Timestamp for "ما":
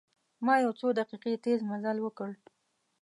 0.45-0.55